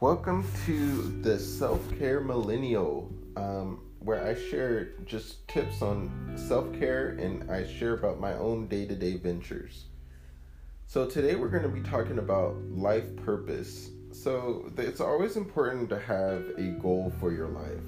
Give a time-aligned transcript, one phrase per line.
[0.00, 7.10] Welcome to the Self Care Millennial, um, where I share just tips on self care
[7.20, 9.84] and I share about my own day to day ventures.
[10.86, 13.90] So, today we're going to be talking about life purpose.
[14.10, 17.84] So, it's always important to have a goal for your life.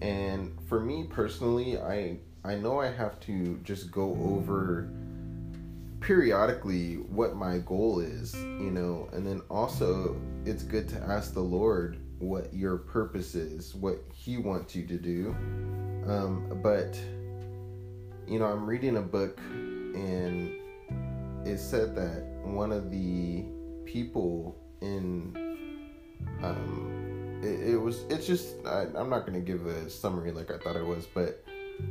[0.00, 4.88] And for me personally, I I know I have to just go over
[6.02, 11.40] periodically what my goal is, you know, and then also it's good to ask the
[11.40, 15.34] Lord what your purpose is, what He wants you to do.
[16.06, 16.98] Um, but,
[18.26, 19.38] you know, I'm reading a book
[19.94, 20.52] and
[21.46, 23.44] it said that one of the
[23.84, 25.36] people in,
[26.42, 30.50] um, it, it was, it's just, I, I'm not going to give a summary like
[30.50, 31.44] I thought it was, but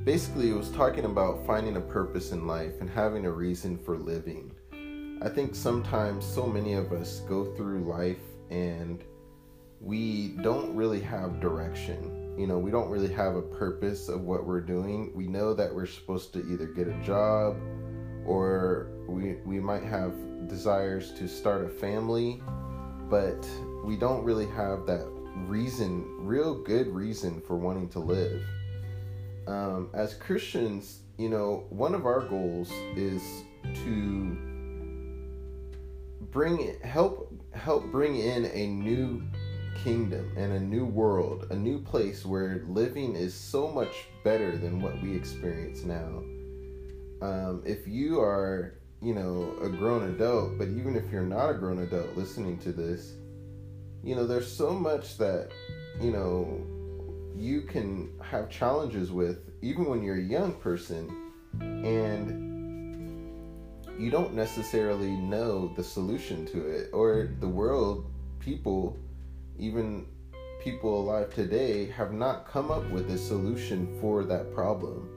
[0.04, 3.98] basically it was talking about finding a purpose in life and having a reason for
[3.98, 4.52] living.
[5.22, 9.04] I think sometimes so many of us go through life and
[9.80, 12.36] we don't really have direction.
[12.38, 15.12] You know, we don't really have a purpose of what we're doing.
[15.14, 17.58] We know that we're supposed to either get a job
[18.26, 20.14] or we we might have
[20.48, 22.42] desires to start a family,
[23.10, 23.48] but
[23.84, 25.06] we don't really have that
[25.48, 28.42] reason, real good reason for wanting to live
[29.52, 33.22] um, as Christians, you know, one of our goals is
[33.64, 34.38] to
[36.32, 39.22] bring help help bring in a new
[39.84, 44.82] kingdom and a new world, a new place where living is so much better than
[44.82, 46.24] what we experience now.
[47.22, 51.54] Um, if you are, you know, a grown adult, but even if you're not a
[51.54, 53.14] grown adult listening to this,
[54.04, 55.50] you know, there's so much that,
[56.00, 56.66] you know,
[57.36, 62.52] you can have challenges with even when you're a young person and
[64.00, 68.98] you don't necessarily know the solution to it or the world people
[69.58, 70.06] even
[70.64, 75.10] people alive today have not come up with a solution for that problem.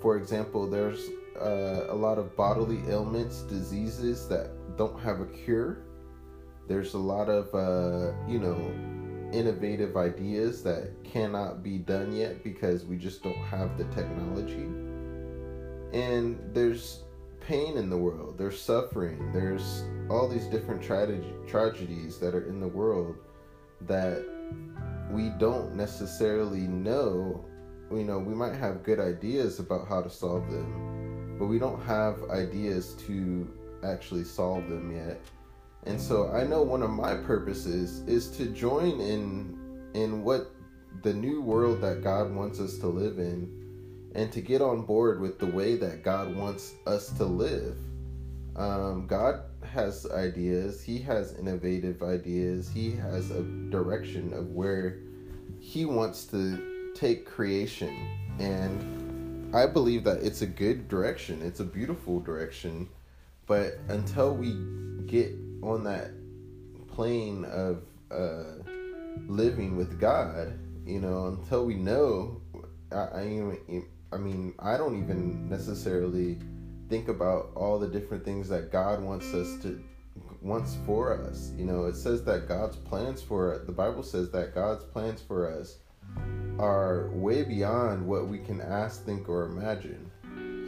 [0.00, 1.08] For example there's
[1.40, 5.78] uh, a lot of bodily ailments diseases that don't have a cure.
[6.68, 8.58] There's a lot of uh, you know
[9.32, 14.68] innovative ideas that cannot be done yet because we just don't have the technology.
[15.92, 17.04] And there's
[17.40, 22.60] pain in the world, there's suffering, there's all these different tra- tragedies that are in
[22.60, 23.16] the world
[23.82, 24.24] that
[25.10, 27.44] we don't necessarily know.
[27.90, 31.80] You know, we might have good ideas about how to solve them, but we don't
[31.82, 33.48] have ideas to
[33.82, 35.20] actually solve them yet.
[35.88, 39.58] And so I know one of my purposes is to join in
[39.94, 40.54] in what
[41.02, 43.50] the new world that God wants us to live in
[44.14, 47.78] and to get on board with the way that God wants us to live.
[48.54, 54.98] Um, God has ideas, He has innovative ideas, He has a direction of where
[55.58, 57.96] He wants to take creation.
[58.38, 62.90] And I believe that it's a good direction, it's a beautiful direction.
[63.46, 64.52] But until we
[65.06, 65.32] get
[65.62, 66.10] on that
[66.88, 68.62] plane of uh,
[69.26, 72.40] living with God, you know, until we know,
[72.92, 73.82] I, I,
[74.12, 76.38] I mean, I don't even necessarily
[76.88, 79.82] think about all the different things that God wants us to
[80.40, 81.52] wants for us.
[81.56, 85.50] You know, it says that God's plans for the Bible says that God's plans for
[85.50, 85.78] us
[86.58, 90.07] are way beyond what we can ask, think, or imagine.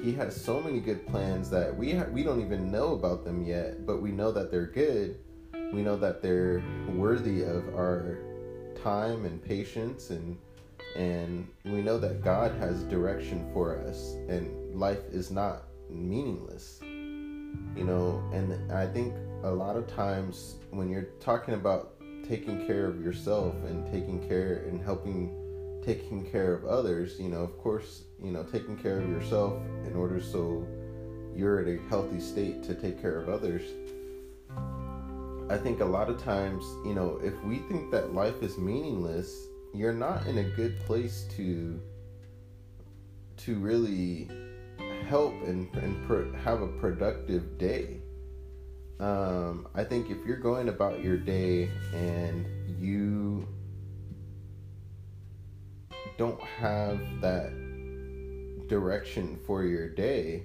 [0.03, 3.45] He has so many good plans that we ha- we don't even know about them
[3.45, 5.19] yet, but we know that they're good.
[5.73, 8.19] We know that they're worthy of our
[8.83, 10.39] time and patience and
[10.97, 16.81] and we know that God has direction for us and life is not meaningless.
[16.83, 21.95] You know, and I think a lot of times when you're talking about
[22.27, 25.40] taking care of yourself and taking care and helping
[25.85, 29.55] taking care of others, you know, of course, you know, taking care of yourself
[29.87, 30.67] in order so
[31.35, 33.63] you're at a healthy state to take care of others.
[35.49, 39.49] I think a lot of times, you know, if we think that life is meaningless,
[39.75, 41.81] you're not in a good place to
[43.39, 44.29] to really
[45.09, 48.01] help and, and have a productive day.
[49.01, 52.47] Um, I think if you're going about your day and
[52.79, 53.49] you
[56.21, 57.51] don't have that
[58.69, 60.43] direction for your day,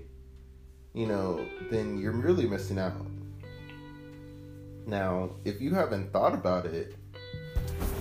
[0.93, 3.05] you know, then you're really missing out.
[4.87, 6.95] Now, if you haven't thought about it,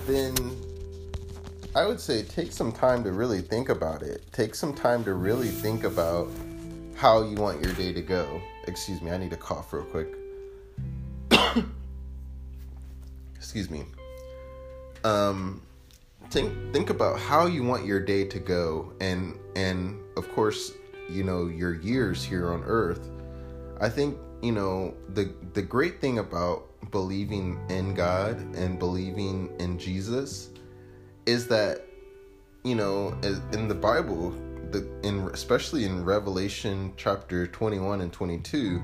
[0.07, 0.33] then
[1.75, 4.23] I would say take some time to really think about it.
[4.31, 6.29] Take some time to really think about
[6.95, 8.41] how you want your day to go.
[8.69, 10.15] Excuse me, I need to cough real quick.
[13.35, 13.83] Excuse me.
[15.03, 15.61] um,
[16.31, 20.73] think think about how you want your day to go, and and of course,
[21.09, 23.09] you know your years here on Earth.
[23.79, 29.79] I think you know the the great thing about believing in God and believing in
[29.79, 30.49] Jesus
[31.25, 31.85] is that
[32.63, 33.17] you know
[33.53, 34.31] in the Bible,
[34.71, 38.81] the in especially in Revelation chapter twenty one and twenty two,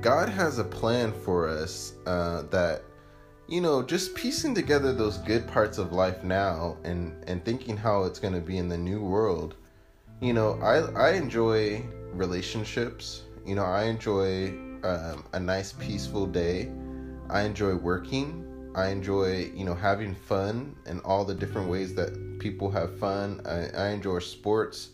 [0.00, 2.84] God has a plan for us uh, that
[3.48, 8.04] you know just piecing together those good parts of life now and and thinking how
[8.04, 9.54] it's going to be in the new world.
[10.20, 13.22] You know, I I enjoy relationships.
[13.44, 14.48] You know, I enjoy
[14.82, 16.70] um, a nice peaceful day.
[17.28, 18.42] I enjoy working.
[18.74, 23.40] I enjoy, you know, having fun and all the different ways that people have fun.
[23.46, 24.90] I, I enjoy sports.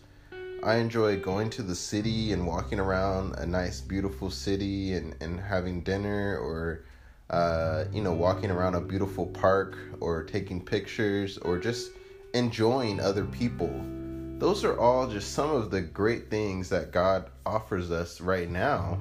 [0.63, 5.41] I enjoy going to the city and walking around a nice, beautiful city and, and
[5.41, 6.85] having dinner or,
[7.31, 11.93] uh, you know, walking around a beautiful park or taking pictures or just
[12.35, 13.73] enjoying other people.
[14.39, 18.99] Those are all just some of the great things that God offers us right now.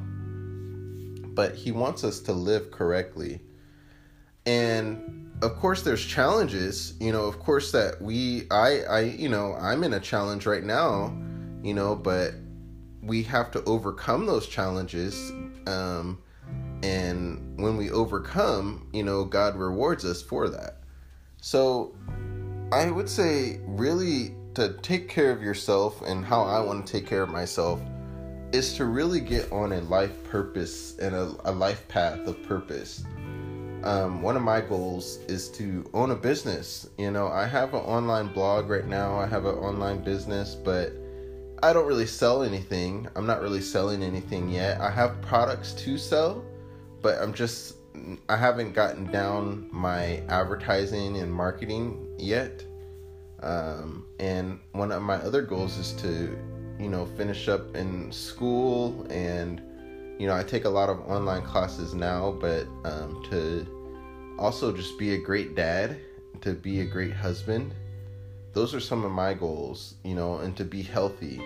[1.34, 3.42] But He wants us to live correctly
[4.46, 9.54] and of course there's challenges you know of course that we i i you know
[9.56, 11.16] i'm in a challenge right now
[11.62, 12.34] you know but
[13.04, 15.32] we have to overcome those challenges
[15.68, 16.18] um
[16.84, 20.78] and when we overcome you know god rewards us for that
[21.42, 21.96] so
[22.72, 27.08] i would say really to take care of yourself and how i want to take
[27.08, 27.82] care of myself
[28.52, 33.04] is to really get on a life purpose and a, a life path of purpose
[33.84, 36.90] um, one of my goals is to own a business.
[36.98, 40.92] You know, I have an online blog right now, I have an online business, but
[41.64, 43.08] I don't really sell anything.
[43.16, 44.82] I'm not really selling anything yet.
[44.82, 46.44] I have products to sell,
[47.02, 47.76] but I'm just,
[48.28, 52.64] I haven't gotten down my advertising and marketing yet.
[53.42, 56.38] Um, and one of my other goals is to,
[56.80, 59.62] you know, finish up in school and
[60.20, 65.00] you know, I take a lot of online classes now, but um, to also just
[65.00, 65.98] be a great dad,
[66.42, 67.74] to be a great husband,
[68.52, 71.42] those are some of my goals, you know, and to be healthy.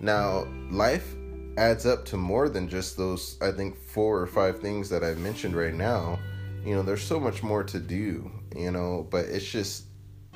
[0.00, 1.14] Now, life
[1.56, 5.18] adds up to more than just those, I think, four or five things that I've
[5.18, 6.18] mentioned right now.
[6.64, 9.84] You know, there's so much more to do, you know, but it's just,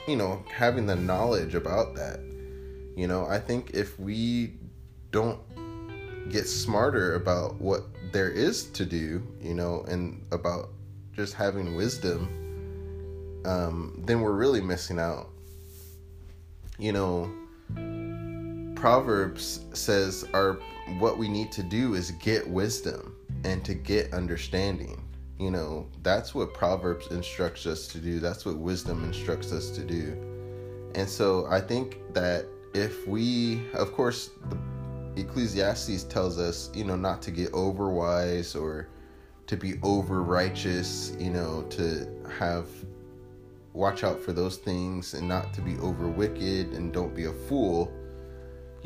[0.06, 2.20] you know, having the knowledge about that.
[2.96, 4.54] You know, I think if we
[5.10, 5.40] don't
[6.30, 10.70] get smarter about what there is to do, you know, and about
[11.14, 15.28] just having wisdom, um, then we're really missing out.
[16.78, 17.30] You know,
[18.86, 20.60] Proverbs says our
[21.00, 25.02] what we need to do is get wisdom and to get understanding.
[25.40, 28.20] You know, that's what Proverbs instructs us to do.
[28.20, 30.16] That's what wisdom instructs us to do.
[30.94, 34.30] And so I think that if we, of course,
[35.16, 38.86] Ecclesiastes tells us, you know, not to get over wise or
[39.48, 42.06] to be over righteous, you know, to
[42.38, 42.68] have
[43.72, 47.32] watch out for those things and not to be over wicked and don't be a
[47.32, 47.92] fool,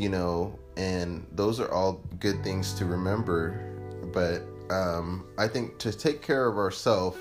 [0.01, 3.51] you know, and those are all good things to remember.
[4.15, 4.41] But
[4.75, 7.19] um, I think to take care of ourselves,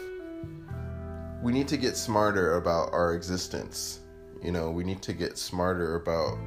[1.44, 4.00] we need to get smarter about our existence.
[4.42, 6.38] You know, we need to get smarter about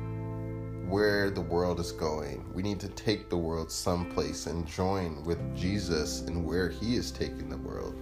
[0.89, 2.51] where the world is going.
[2.55, 7.11] We need to take the world someplace and join with Jesus and where he is
[7.11, 7.95] taking the world.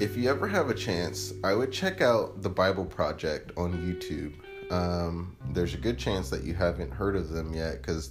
[0.00, 4.32] If you ever have a chance, I would check out the Bible Project on YouTube.
[4.70, 8.10] Um, there's a good chance that you haven't heard of them yet because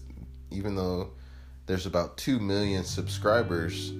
[0.51, 1.12] even though
[1.66, 3.94] there's about 2 million subscribers,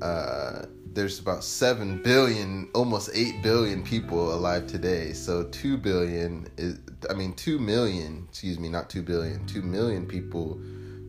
[0.00, 5.12] uh, there's about 7 billion almost 8 billion people alive today.
[5.12, 6.78] So 2 billion is
[7.10, 10.60] i mean 2 million excuse me not 2 billion 2 million people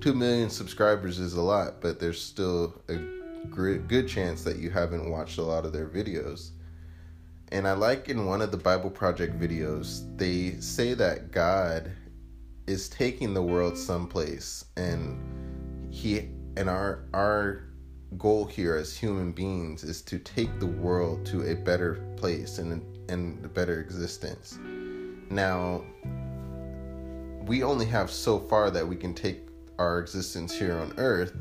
[0.01, 2.95] 2 million subscribers is a lot but there's still a
[3.87, 6.49] good chance that you haven't watched a lot of their videos
[7.55, 11.91] and i like in one of the bible project videos they say that god
[12.67, 17.63] is taking the world someplace and he and our our
[18.17, 22.81] goal here as human beings is to take the world to a better place and
[23.09, 24.57] and a better existence.
[25.29, 25.83] Now,
[27.45, 29.47] we only have so far that we can take
[29.77, 31.33] our existence here on earth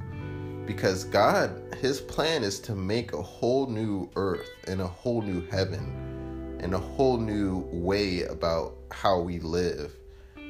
[0.66, 5.46] because God, his plan is to make a whole new earth and a whole new
[5.48, 9.94] heaven and a whole new way about how we live.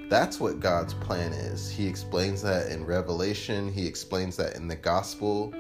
[0.08, 1.70] That's what God's plan is.
[1.70, 5.52] He explains that in Revelation, he explains that in the gospel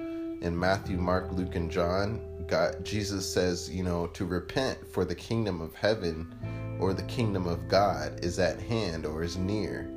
[0.42, 5.14] in Matthew, Mark, Luke, and John, God Jesus says, you know, to repent for the
[5.14, 6.32] kingdom of heaven
[6.78, 9.90] or the kingdom of God is at hand or is near.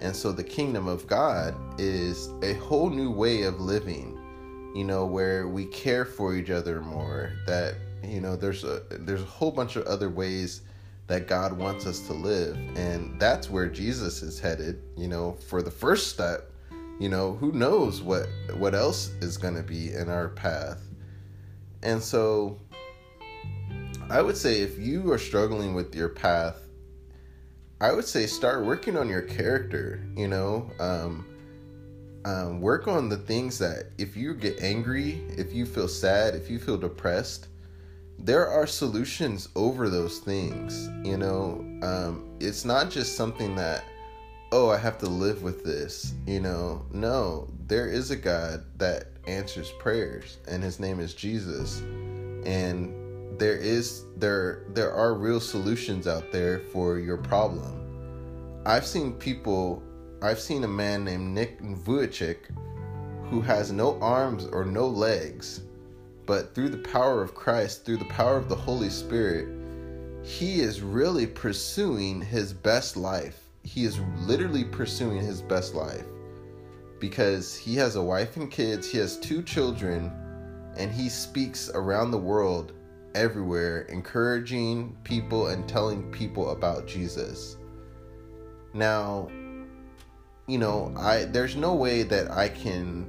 [0.00, 4.18] And so the kingdom of God is a whole new way of living,
[4.74, 9.22] you know, where we care for each other more, that you know, there's a there's
[9.22, 10.62] a whole bunch of other ways
[11.06, 15.60] that God wants us to live, and that's where Jesus is headed, you know, for
[15.60, 16.50] the first step.
[16.98, 18.26] You know, who knows what
[18.56, 20.82] what else is going to be in our path.
[21.82, 22.58] And so
[24.08, 26.69] I would say if you are struggling with your path,
[27.80, 30.70] I would say start working on your character, you know.
[30.78, 31.26] Um,
[32.26, 36.50] um, work on the things that if you get angry, if you feel sad, if
[36.50, 37.48] you feel depressed,
[38.18, 40.88] there are solutions over those things.
[41.06, 43.84] You know, um, it's not just something that,
[44.52, 46.12] oh, I have to live with this.
[46.26, 51.80] You know, no, there is a God that answers prayers, and His name is Jesus,
[52.44, 52.99] and
[53.40, 58.62] there is there there are real solutions out there for your problem.
[58.64, 59.82] I've seen people.
[60.22, 62.54] I've seen a man named Nick Vujicic
[63.30, 65.62] who has no arms or no legs
[66.30, 69.48] but through the power of Christ, through the power of the Holy Spirit,
[70.22, 73.40] he is really pursuing his best life.
[73.64, 76.04] He is literally pursuing his best life
[77.00, 80.12] because he has a wife and kids, he has two children,
[80.76, 82.74] and he speaks around the world
[83.14, 87.56] everywhere, encouraging people and telling people about Jesus.
[88.72, 89.28] Now,
[90.46, 93.08] you know, I there's no way that I can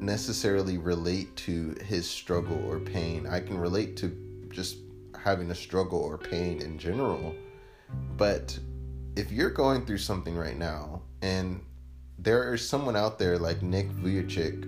[0.00, 3.26] necessarily relate to his struggle or pain.
[3.26, 4.16] I can relate to
[4.50, 4.78] just
[5.16, 7.34] having a struggle or pain in general.
[8.16, 8.58] But
[9.16, 11.60] if you're going through something right now and
[12.18, 14.64] there is someone out there like Nick Vujicic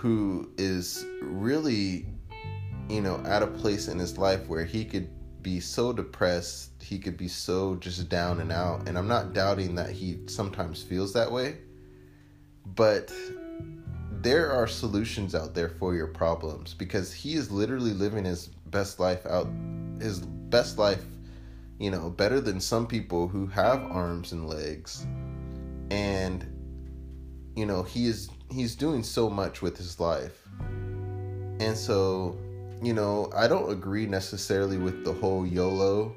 [0.00, 2.06] who is really,
[2.90, 5.08] you know, at a place in his life where he could
[5.42, 8.88] be so depressed, he could be so just down and out.
[8.88, 11.58] And I'm not doubting that he sometimes feels that way.
[12.66, 13.12] But
[14.22, 19.00] there are solutions out there for your problems because he is literally living his best
[19.00, 19.48] life out
[19.98, 21.04] his best life
[21.78, 25.06] you know better than some people who have arms and legs
[25.90, 26.44] and
[27.56, 30.46] you know he is he's doing so much with his life
[31.58, 32.38] and so
[32.82, 36.14] you know i don't agree necessarily with the whole yolo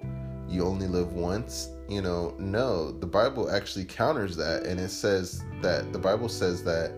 [0.48, 5.42] you only live once you know no the bible actually counters that and it says
[5.62, 6.92] that the bible says that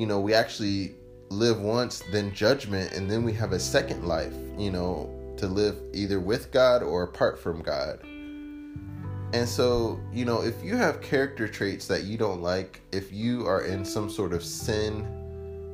[0.00, 0.94] you know, we actually
[1.28, 5.76] live once, then judgment, and then we have a second life, you know, to live
[5.92, 8.00] either with God or apart from God.
[9.32, 13.46] And so, you know, if you have character traits that you don't like, if you
[13.46, 15.06] are in some sort of sin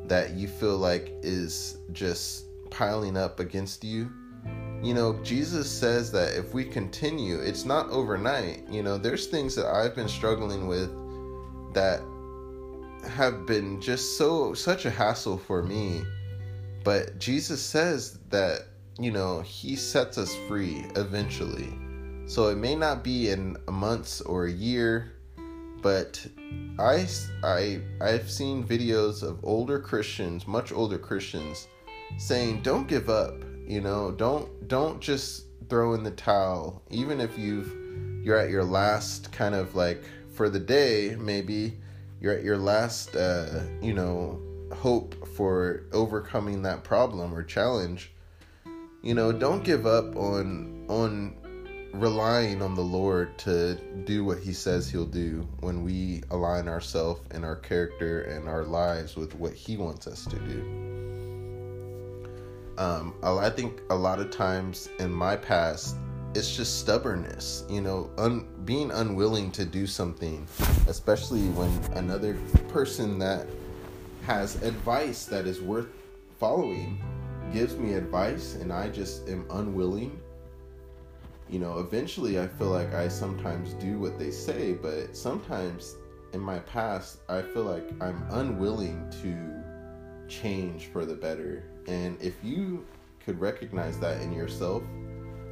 [0.08, 2.46] that you feel like is just
[2.76, 4.12] piling up against you,
[4.83, 8.68] you know, Jesus says that if we continue, it's not overnight.
[8.71, 10.90] You know, there's things that I've been struggling with
[11.73, 12.00] that
[13.09, 16.04] have been just so such a hassle for me.
[16.85, 18.66] But Jesus says that,
[18.99, 21.73] you know, he sets us free eventually.
[22.26, 25.14] So it may not be in months or a year,
[25.80, 26.25] but
[26.78, 27.06] I
[27.42, 31.68] I I've seen videos of older Christians, much older Christians
[32.19, 36.83] saying don't give up, you know, don't don't just throw in the towel.
[36.91, 37.73] Even if you've
[38.27, 40.03] you're at your last kind of like
[40.35, 41.79] for the day maybe
[42.21, 44.41] you're at your last uh, you know
[44.75, 48.11] hope for overcoming that problem or challenge
[49.01, 51.37] you know don't give up on on
[51.95, 57.21] relying on the lord to do what he says he'll do when we align ourselves
[57.31, 60.87] and our character and our lives with what he wants us to do
[62.78, 65.97] um, i think a lot of times in my past
[66.37, 70.47] it's just stubbornness, you know, un, being unwilling to do something,
[70.87, 72.37] especially when another
[72.68, 73.47] person that
[74.26, 75.88] has advice that is worth
[76.38, 77.02] following
[77.54, 80.21] gives me advice and I just am unwilling.
[81.49, 85.97] You know, eventually I feel like I sometimes do what they say, but sometimes
[86.35, 89.65] in my past I feel like I'm unwilling to
[90.28, 91.64] change for the better.
[91.87, 92.87] And if you
[93.25, 94.83] could recognize that in yourself,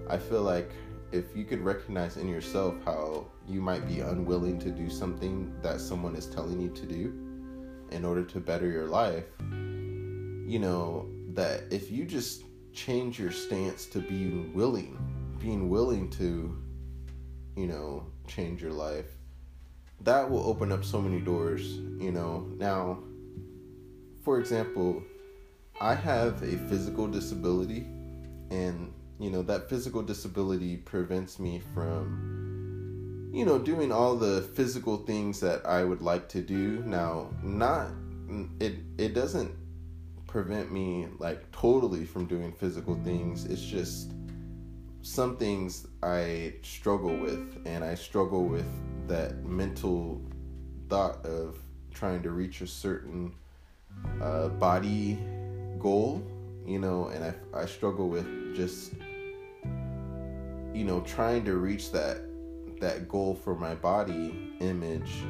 [0.08, 0.70] I feel like
[1.12, 5.80] if you could recognize in yourself how you might be unwilling to do something that
[5.80, 7.12] someone is telling you to do
[7.90, 13.86] in order to better your life, you know, that if you just change your stance
[13.86, 14.98] to being willing,
[15.38, 16.56] being willing to,
[17.56, 19.06] you know, change your life,
[20.00, 22.46] that will open up so many doors, you know.
[22.56, 22.98] Now,
[24.24, 25.02] for example,
[25.80, 27.86] I have a physical disability,
[28.50, 34.96] and you know that physical disability prevents me from you know doing all the physical
[34.96, 36.82] things that I would like to do.
[36.86, 37.88] Now, not
[38.60, 39.54] it it doesn't
[40.26, 43.44] prevent me like totally from doing physical things.
[43.44, 44.12] It's just
[45.02, 48.66] some things I struggle with, and I struggle with
[49.06, 50.22] that mental
[50.88, 51.58] thought of
[51.92, 53.34] trying to reach a certain
[54.20, 55.18] uh, body
[55.78, 56.22] goal,
[56.66, 58.92] you know, and I, I struggle with just,
[60.72, 62.22] you know, trying to reach that
[62.80, 65.22] that goal for my body image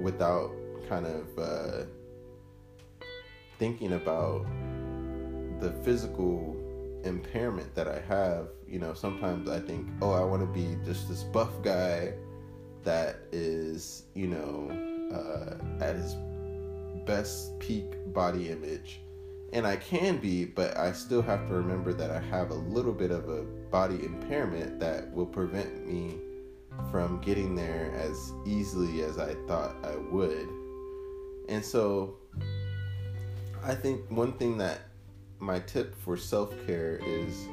[0.00, 0.50] without
[0.88, 1.84] kind of uh,
[3.58, 4.46] thinking about
[5.60, 6.56] the physical
[7.04, 8.48] impairment that I have.
[8.66, 12.14] You know, sometimes I think, oh, I want to be just this buff guy
[12.84, 14.70] that is, you know,
[15.14, 16.16] uh, at his
[17.06, 19.00] best peak body image.
[19.52, 22.92] And I can be, but I still have to remember that I have a little
[22.92, 26.18] bit of a body impairment that will prevent me
[26.90, 30.48] from getting there as easily as I thought I would.
[31.48, 32.16] And so
[33.64, 34.82] I think one thing that
[35.40, 37.46] my tip for self care is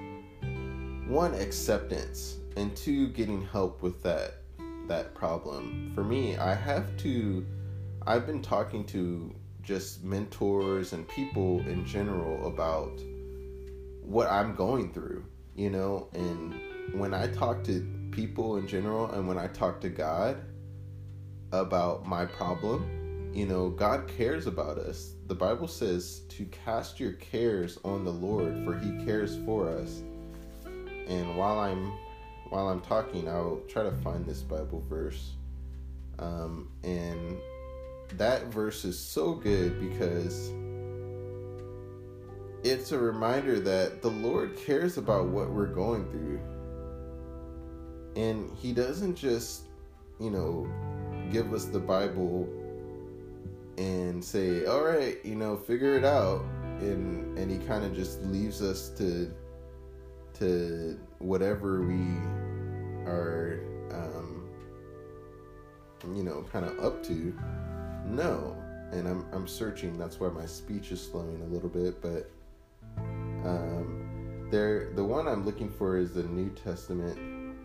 [1.07, 4.35] one, acceptance, and two, getting help with that
[4.87, 5.91] that problem.
[5.95, 7.45] For me, I have to
[8.07, 13.01] I've been talking to just mentors and people in general about
[14.01, 16.55] what I'm going through, you know, and
[16.93, 20.41] when I talk to people in general and when I talk to God
[21.51, 25.15] about my problem, you know, God cares about us.
[25.25, 30.01] The Bible says to cast your cares on the Lord for he cares for us.
[30.65, 31.91] And while I'm
[32.51, 35.33] while I'm talking, I'll try to find this Bible verse.
[36.19, 37.37] Um, and
[38.15, 40.51] that verse is so good because
[42.63, 46.39] it's a reminder that the Lord cares about what we're going through.
[48.15, 49.63] And He doesn't just,
[50.19, 50.67] you know,
[51.31, 52.47] give us the Bible
[53.77, 56.41] and say, all right, you know, figure it out.
[56.79, 59.31] And, and He kind of just leaves us to,
[60.35, 62.01] to whatever we
[63.05, 63.59] are,
[63.91, 64.49] um,
[66.15, 67.33] you know, kind of up to
[68.09, 68.55] no.
[68.91, 69.97] And I'm, I'm searching.
[69.97, 72.01] That's why my speech is slowing a little bit.
[72.01, 72.29] But
[73.45, 77.55] um, there, the one I'm looking for is the New Testament.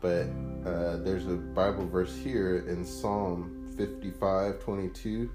[0.00, 0.26] But
[0.66, 5.30] uh, there's a Bible verse here in Psalm 55 22.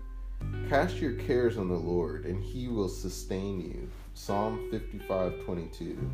[0.70, 3.90] Cast your cares on the Lord, and he will sustain you.
[4.16, 6.12] Psalm 55 22.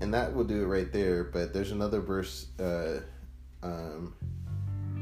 [0.00, 1.24] And that will do it right there.
[1.24, 3.00] But there's another verse uh,
[3.62, 4.14] um,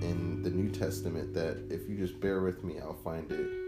[0.05, 3.65] in the New Testament that if you just bear with me, I'll find it.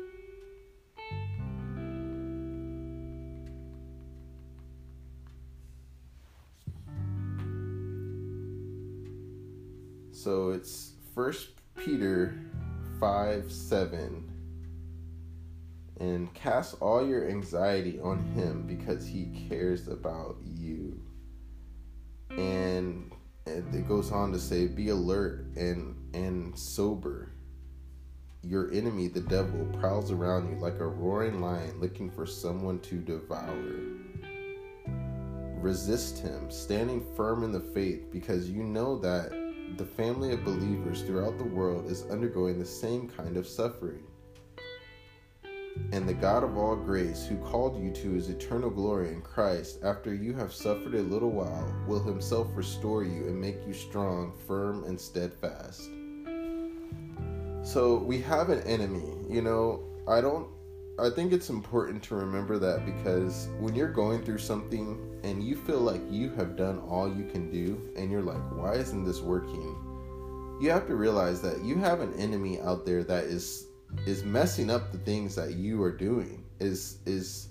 [10.13, 12.39] So it's First Peter
[13.01, 14.33] 5 7.
[15.99, 21.01] And cast all your anxiety on him because he cares about you.
[22.31, 23.13] And
[23.47, 27.29] it goes on to say, be alert and and sober.
[28.43, 32.97] Your enemy, the devil, prowls around you like a roaring lion looking for someone to
[32.97, 33.83] devour.
[35.61, 39.31] Resist him, standing firm in the faith, because you know that
[39.77, 44.05] the family of believers throughout the world is undergoing the same kind of suffering.
[45.93, 49.81] And the God of all grace, who called you to his eternal glory in Christ,
[49.85, 54.33] after you have suffered a little while, will himself restore you and make you strong,
[54.47, 55.91] firm, and steadfast.
[57.67, 59.13] So we have an enemy.
[59.29, 60.47] You know, I don't.
[61.01, 65.57] I think it's important to remember that because when you're going through something and you
[65.57, 69.21] feel like you have done all you can do and you're like, why isn't this
[69.21, 69.77] working?
[70.61, 73.67] You have to realize that you have an enemy out there that is
[74.07, 76.45] is messing up the things that you are doing.
[76.61, 77.49] Is is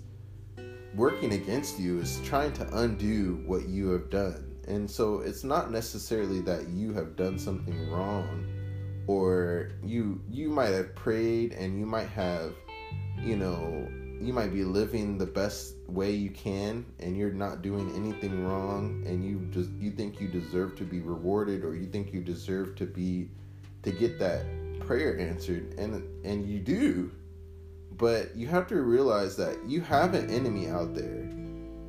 [0.94, 4.56] working against you is trying to undo what you have done.
[4.66, 8.55] And so it's not necessarily that you have done something wrong
[9.06, 12.54] or you you might have prayed and you might have
[13.18, 13.88] you know
[14.20, 19.02] you might be living the best way you can and you're not doing anything wrong
[19.06, 22.74] and you just you think you deserve to be rewarded or you think you deserve
[22.74, 23.28] to be
[23.82, 24.44] to get that
[24.80, 25.74] prayer answered.
[25.78, 27.10] And and you do
[27.98, 31.30] but you have to realize that you have an enemy out there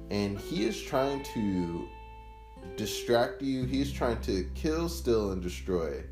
[0.10, 1.88] and he is trying to
[2.78, 3.66] distract you.
[3.66, 6.04] He's trying to kill steal and destroy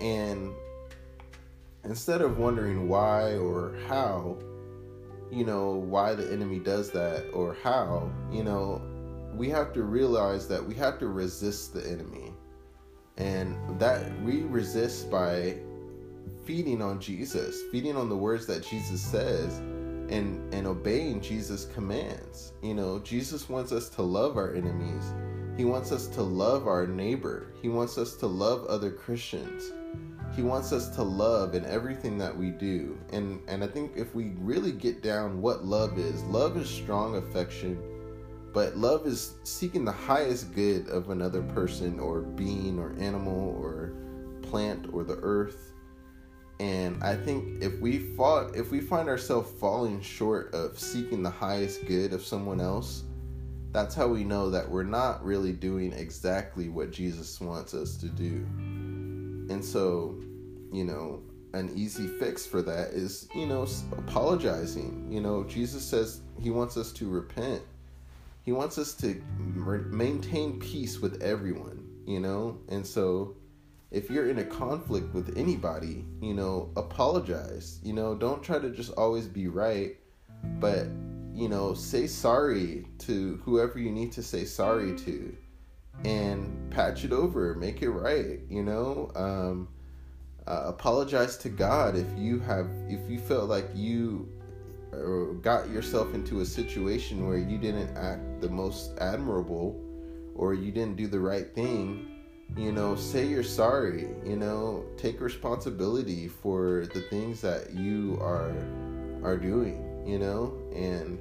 [0.00, 0.52] and
[1.84, 4.38] instead of wondering why or how,
[5.30, 8.82] you know, why the enemy does that or how, you know,
[9.34, 12.32] we have to realize that we have to resist the enemy.
[13.16, 15.56] And that we resist by
[16.44, 22.52] feeding on Jesus, feeding on the words that Jesus says and and obeying Jesus commands.
[22.62, 25.12] You know, Jesus wants us to love our enemies.
[25.56, 27.48] He wants us to love our neighbor.
[27.60, 29.72] He wants us to love other Christians.
[30.38, 32.96] He wants us to love in everything that we do.
[33.12, 37.16] And and I think if we really get down what love is, love is strong
[37.16, 37.76] affection,
[38.54, 43.94] but love is seeking the highest good of another person or being or animal or
[44.42, 45.72] plant or the earth.
[46.60, 51.30] And I think if we fought if we find ourselves falling short of seeking the
[51.30, 53.02] highest good of someone else,
[53.72, 58.06] that's how we know that we're not really doing exactly what Jesus wants us to
[58.06, 58.46] do.
[59.50, 60.20] And so,
[60.72, 61.22] you know,
[61.54, 65.08] an easy fix for that is, you know, apologizing.
[65.10, 67.62] You know, Jesus says he wants us to repent.
[68.44, 69.22] He wants us to
[69.90, 72.58] maintain peace with everyone, you know?
[72.68, 73.36] And so,
[73.90, 77.80] if you're in a conflict with anybody, you know, apologize.
[77.82, 79.96] You know, don't try to just always be right,
[80.60, 80.86] but
[81.34, 85.36] you know, say sorry to whoever you need to say sorry to
[86.04, 89.10] and patch it over, make it right, you know?
[89.14, 89.68] Um,
[90.48, 94.28] uh, apologize to God if you have, if you felt like you
[95.42, 99.80] got yourself into a situation where you didn't act the most admirable
[100.34, 102.18] or you didn't do the right thing
[102.56, 108.54] you know say you're sorry you know take responsibility for the things that you are
[109.22, 111.18] are doing you know and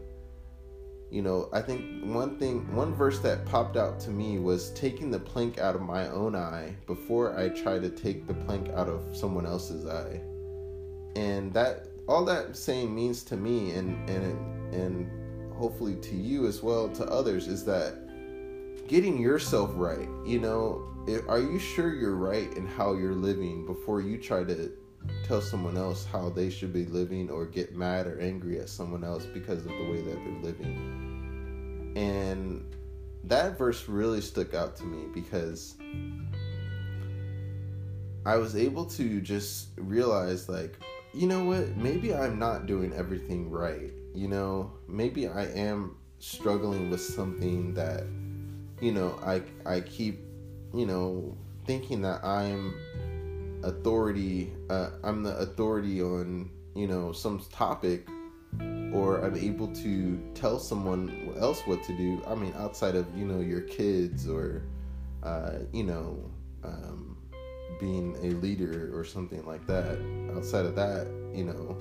[1.10, 5.10] you know, I think one thing, one verse that popped out to me was taking
[5.10, 8.90] the plank out of my own eye before I try to take the plank out
[8.90, 10.22] of someone else's eye.
[11.16, 16.62] And that, all that saying means to me and, and, and hopefully to you as
[16.62, 17.96] well, to others, is that
[18.88, 20.84] getting yourself right, you know,
[21.30, 24.72] are you sure you're right in how you're living before you try to
[25.24, 29.04] tell someone else how they should be living or get mad or angry at someone
[29.04, 31.94] else because of the way that they're living.
[31.96, 32.64] And
[33.26, 35.76] that verse really stuck out to me because
[38.26, 40.78] I was able to just realize, like,
[41.14, 41.76] you know what?
[41.76, 43.92] Maybe I'm not doing everything right.
[44.14, 48.04] You know, maybe I am struggling with something that,
[48.82, 50.20] you know, I I keep,
[50.74, 52.74] you know, thinking that I'm
[53.64, 58.08] authority uh, i'm the authority on you know some topic
[58.94, 62.22] or i'm able to tell someone else what to do.
[62.28, 64.64] I mean outside of you know your kids or
[65.24, 66.32] uh, you know
[66.64, 67.18] um,
[67.80, 70.00] being a leader or something like that.
[70.36, 71.78] Outside of that you know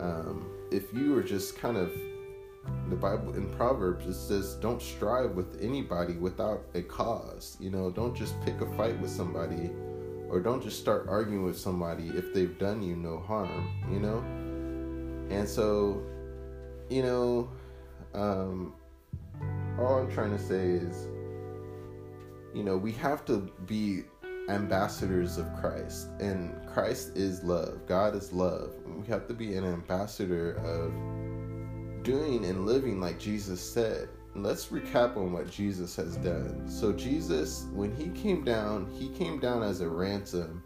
[0.00, 1.92] um, if you are just kind of
[2.90, 7.56] the bible in proverbs it says don't strive with anybody without a cause.
[7.60, 9.70] You know don't just pick a fight with somebody
[10.28, 14.18] or don't just start arguing with somebody if they've done you no harm, you know?
[15.34, 16.02] And so,
[16.88, 17.50] you know,
[18.14, 18.74] um,
[19.78, 21.08] all I'm trying to say is,
[22.54, 24.04] you know, we have to be
[24.48, 27.86] ambassadors of Christ, and Christ is love.
[27.86, 28.72] God is love.
[28.86, 34.08] We have to be an ambassador of doing and living like Jesus said
[34.42, 36.68] let's recap on what Jesus has done.
[36.68, 40.62] So, Jesus, when he came down, he came down as a ransom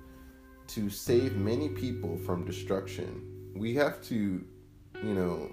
[0.69, 3.53] to save many people from destruction.
[3.55, 4.45] We have to,
[5.03, 5.51] you know,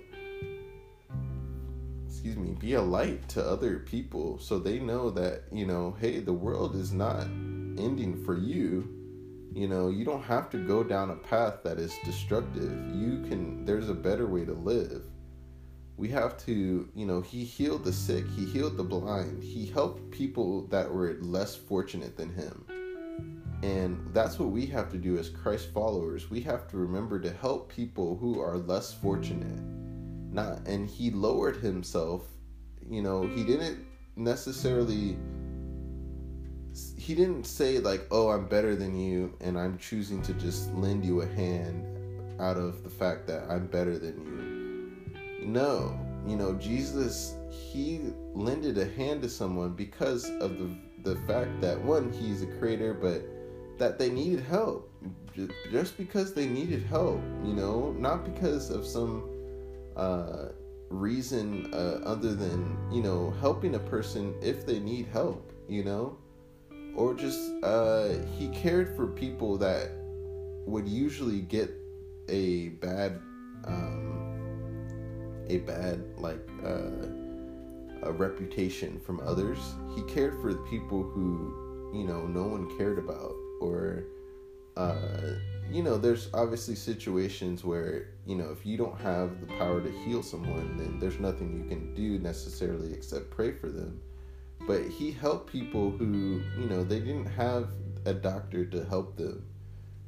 [2.08, 6.20] excuse me, be a light to other people so they know that, you know, hey,
[6.20, 8.94] the world is not ending for you.
[9.54, 12.72] You know, you don't have to go down a path that is destructive.
[12.94, 15.04] You can, there's a better way to live
[15.98, 20.12] we have to, you know, he healed the sick, he healed the blind, he helped
[20.12, 22.64] people that were less fortunate than him.
[23.64, 26.30] And that's what we have to do as Christ followers.
[26.30, 29.60] We have to remember to help people who are less fortunate.
[30.32, 32.28] Not and he lowered himself,
[32.88, 33.84] you know, he didn't
[34.16, 35.18] necessarily
[36.96, 41.04] he didn't say like, "Oh, I'm better than you and I'm choosing to just lend
[41.04, 41.84] you a hand
[42.40, 44.47] out of the fact that I'm better than you."
[45.48, 48.02] No, you know, Jesus, he
[48.34, 52.94] lended a hand to someone because of the the fact that one, he's a creator,
[52.94, 53.24] but
[53.80, 54.92] that they needed help.
[55.72, 59.24] Just because they needed help, you know, not because of some
[59.96, 60.48] uh,
[60.90, 66.18] reason uh, other than you know helping a person if they need help, you know,
[66.94, 69.92] or just uh, he cared for people that
[70.66, 71.72] would usually get
[72.28, 73.22] a bad.
[73.64, 74.17] Um,
[75.50, 77.08] a bad like uh,
[78.04, 79.60] a reputation from others.
[79.96, 84.04] He cared for the people who you know no one cared about, or
[84.78, 85.34] uh,
[85.72, 89.92] you know, there's obviously situations where you know if you don't have the power to
[90.06, 94.00] heal someone, then there's nothing you can do necessarily except pray for them.
[94.68, 97.70] But he helped people who you know they didn't have
[98.06, 99.44] a doctor to help them.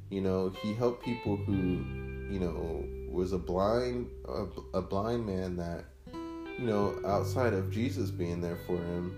[0.08, 1.84] You know, he helped people who
[2.30, 4.46] you know was a blind a,
[4.78, 9.16] a blind man that you know outside of Jesus being there for him,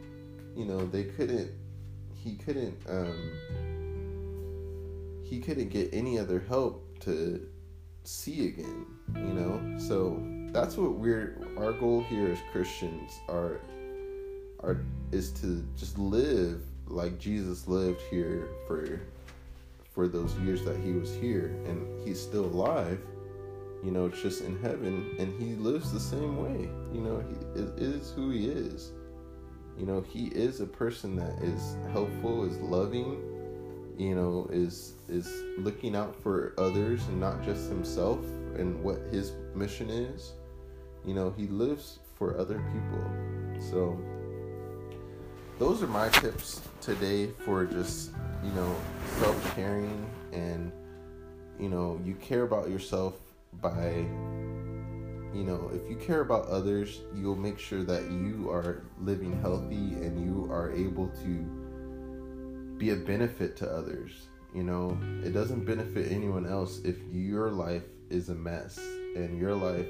[0.56, 1.50] you know they couldn't
[2.14, 3.32] he couldn't um
[5.22, 7.46] he couldn't get any other help to
[8.04, 9.78] see again, you know?
[9.78, 13.60] So that's what we're our goal here as Christians are
[14.60, 19.00] are is to just live like Jesus lived here for
[19.94, 23.00] for those years that he was here and he's still alive
[23.82, 26.68] you know it's just in heaven and he lives the same way.
[26.92, 28.92] You know he is who he is.
[29.78, 33.20] You know he is a person that is helpful is loving
[33.98, 38.18] you know is is looking out for others and not just himself
[38.56, 40.32] and what his mission is.
[41.04, 43.60] You know he lives for other people.
[43.70, 43.98] So
[45.58, 48.10] those are my tips today for just
[48.42, 48.74] you know
[49.20, 50.72] self-caring and
[51.58, 53.14] you know you care about yourself
[53.62, 54.04] by
[55.32, 59.94] you know if you care about others you'll make sure that you are living healthy
[60.04, 61.62] and you are able to
[62.82, 64.26] be a benefit to others.
[64.52, 68.76] You know, it doesn't benefit anyone else if your life is a mess
[69.14, 69.86] and your life,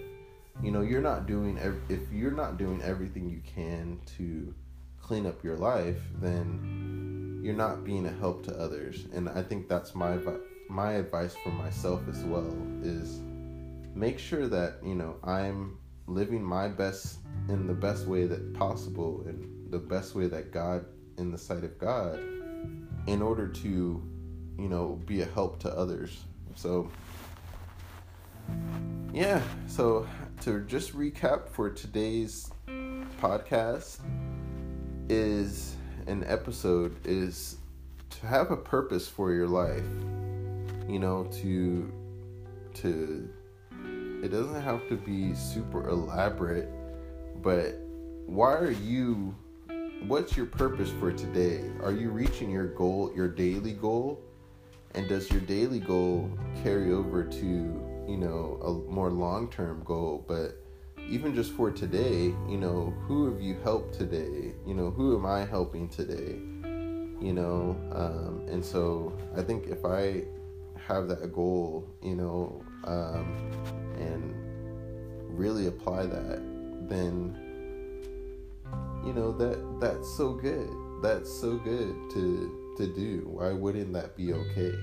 [0.62, 4.54] you know, you're not doing ev- if you're not doing everything you can to
[5.00, 9.06] clean up your life, then you're not being a help to others.
[9.14, 10.18] And I think that's my
[10.68, 13.22] my advice for myself as well is
[13.94, 19.24] make sure that, you know, I'm living my best in the best way that possible
[19.26, 20.84] and the best way that God
[21.18, 22.18] in the sight of God
[23.06, 24.02] in order to,
[24.58, 26.24] you know, be a help to others.
[26.54, 26.90] So,
[29.12, 30.06] yeah, so
[30.42, 32.50] to just recap for today's
[33.20, 33.98] podcast
[35.08, 35.76] is
[36.06, 37.56] an episode is
[38.10, 39.84] to have a purpose for your life.
[40.88, 41.92] You know, to
[42.74, 43.28] to
[44.22, 46.68] it doesn't have to be super elaborate,
[47.42, 47.74] but
[48.26, 49.34] why are you
[50.06, 51.70] what's your purpose for today?
[51.82, 54.20] Are you reaching your goal, your daily goal?
[54.94, 56.30] And does your daily goal
[56.62, 57.46] carry over to,
[58.08, 60.24] you know, a more long term goal?
[60.26, 60.62] But
[61.08, 64.54] even just for today, you know, who have you helped today?
[64.66, 66.38] You know, who am I helping today?
[67.20, 70.24] You know, um, and so I think if I
[70.86, 73.21] have that goal, you know, um,
[75.72, 76.40] apply that,
[76.88, 77.36] then
[79.04, 80.68] you know that that's so good.
[81.02, 83.28] That's so good to to do.
[83.30, 84.74] Why wouldn't that be okay?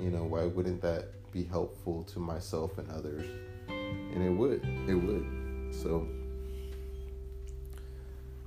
[0.00, 3.26] You know why wouldn't that be helpful to myself and others?
[3.68, 5.26] And it would it would.
[5.74, 6.06] So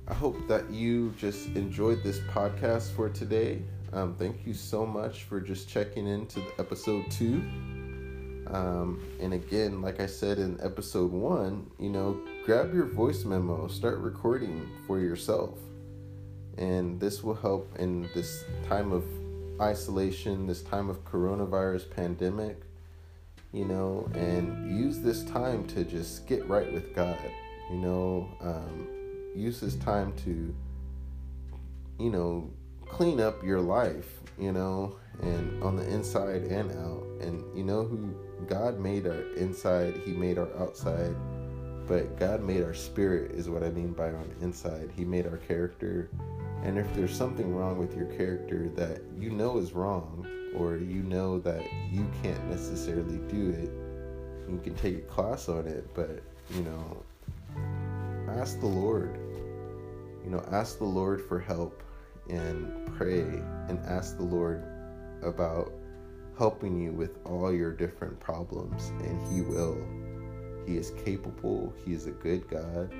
[0.08, 3.62] i hope that you just enjoyed this podcast for today.
[3.92, 7.42] Um, thank you so much for just checking into the episode two
[8.52, 13.68] um, and again, like I said in episode one, you know, grab your voice memo,
[13.68, 15.58] start recording for yourself.
[16.58, 19.04] And this will help in this time of
[19.60, 22.62] isolation, this time of coronavirus pandemic,
[23.52, 27.18] you know, and use this time to just get right with God,
[27.70, 28.88] you know, um,
[29.34, 30.54] use this time to,
[31.98, 32.50] you know,
[32.88, 37.04] clean up your life, you know, and on the inside and out.
[37.20, 38.14] And you know who
[38.48, 41.14] God made our inside, He made our outside,
[41.86, 44.90] but God made our spirit, is what I mean by on inside.
[44.96, 46.08] He made our character.
[46.62, 50.26] And if there's something wrong with your character that you know is wrong,
[50.56, 53.70] or you know that you can't necessarily do it,
[54.50, 57.02] you can take a class on it, but you know,
[58.36, 59.18] ask the Lord.
[60.24, 61.82] You know, ask the Lord for help
[62.28, 64.62] and pray and ask the Lord
[65.22, 65.72] about
[66.40, 69.76] helping you with all your different problems, and He will.
[70.66, 72.90] He is capable, He is a good God,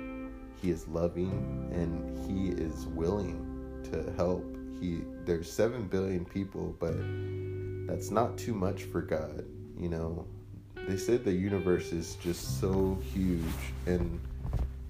[0.61, 1.91] He is loving, and
[2.29, 4.45] He is willing to help.
[4.79, 6.93] He there's seven billion people, but
[7.91, 9.43] that's not too much for God,
[9.75, 10.27] you know.
[10.87, 13.41] They said the universe is just so huge
[13.87, 14.19] and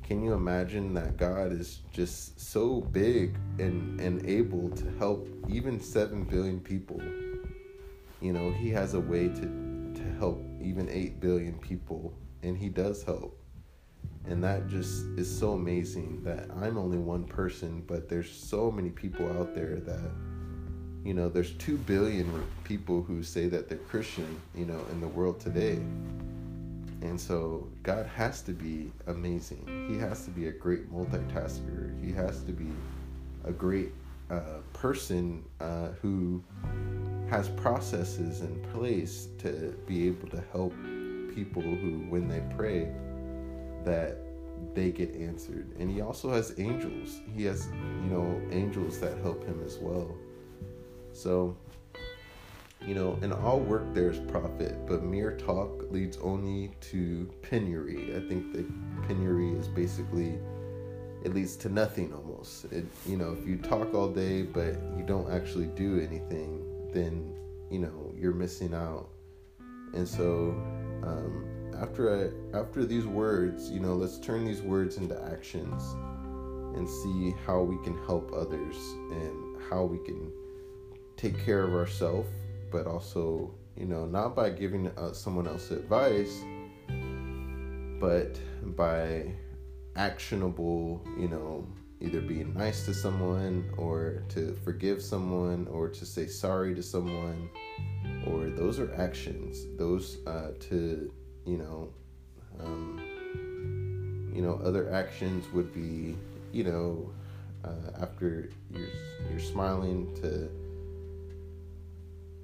[0.03, 5.79] can you imagine that God is just so big and, and able to help even
[5.79, 7.01] 7 billion people?
[8.21, 12.69] You know, he has a way to to help even 8 billion people and he
[12.69, 13.37] does help.
[14.25, 18.89] And that just is so amazing that I'm only one person, but there's so many
[18.89, 20.11] people out there that,
[21.03, 25.07] you know, there's 2 billion people who say that they're Christian, you know, in the
[25.07, 25.81] world today.
[27.01, 29.87] And so God has to be amazing.
[29.89, 31.99] He has to be a great multitasker.
[32.03, 32.69] He has to be
[33.43, 33.91] a great
[34.29, 36.43] uh, person uh, who
[37.31, 40.73] has processes in place to be able to help
[41.33, 42.91] people who, when they pray,
[43.83, 44.17] that
[44.75, 45.73] they get answered.
[45.79, 47.21] And he also has angels.
[47.35, 47.67] He has,
[48.03, 50.15] you know, angels that help him as well.
[51.13, 51.55] So
[52.85, 58.15] you know, in all work there's profit, but mere talk leads only to penury.
[58.15, 58.67] I think that
[59.07, 60.39] penury is basically
[61.23, 62.65] it leads to nothing almost.
[62.65, 66.60] It you know, if you talk all day but you don't actually do anything,
[66.93, 67.33] then
[67.69, 69.09] you know you're missing out.
[69.93, 70.55] And so
[71.03, 75.83] um, after I, after these words, you know, let's turn these words into actions
[76.77, 78.77] and see how we can help others
[79.11, 80.31] and how we can
[81.17, 82.29] take care of ourselves
[82.71, 86.41] but also, you know, not by giving uh, someone else advice,
[87.99, 88.39] but
[88.75, 89.31] by
[89.95, 91.67] actionable, you know,
[92.01, 97.49] either being nice to someone or to forgive someone or to say sorry to someone
[98.27, 101.11] or those are actions those uh, to
[101.45, 101.93] you know
[102.59, 102.99] um,
[104.33, 106.15] you know other actions would be
[106.51, 107.11] you know
[107.63, 108.87] uh, after you're
[109.29, 110.49] you're smiling to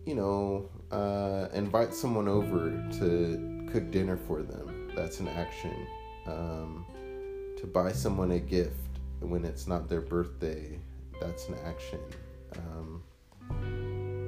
[0.08, 4.90] you know, uh, invite someone over to cook dinner for them.
[4.96, 5.86] That's an action.
[6.26, 6.86] Um,
[7.58, 8.87] to buy someone a gift
[9.20, 10.80] when it's not their birthday.
[11.20, 12.00] That's an action.
[12.56, 13.04] Um,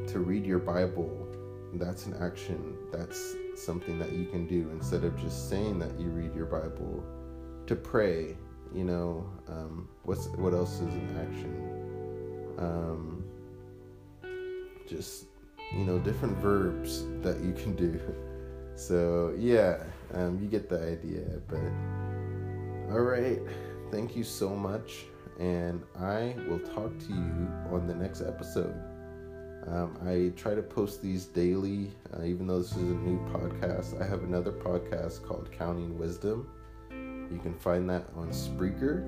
[0.07, 1.27] to read your Bible.
[1.73, 2.77] That's an action.
[2.91, 7.03] That's something that you can do instead of just saying that you read your Bible.
[7.67, 8.35] To pray,
[8.73, 12.55] you know, um, what's what else is an action?
[12.57, 13.23] Um,
[14.87, 15.25] just
[15.71, 17.99] you know, different verbs that you can do.
[18.75, 21.41] So, yeah, um, you get the idea.
[21.47, 21.59] But,
[22.91, 23.39] all right,
[23.91, 25.05] thank you so much.
[25.39, 28.75] And I will talk to you on the next episode.
[29.67, 34.01] Um, I try to post these daily, uh, even though this is a new podcast.
[34.01, 36.49] I have another podcast called Counting Wisdom.
[36.91, 39.03] You can find that on Spreaker,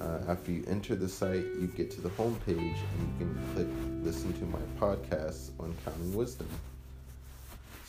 [0.00, 3.66] Uh, after you enter the site, you get to the homepage and you can click
[4.04, 6.48] listen to my podcast on Counting Wisdom.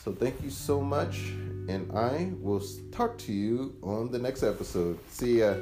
[0.04, 1.18] So thank you so much,
[1.68, 4.98] and I will talk to you on the next episode.
[5.10, 5.54] See ya.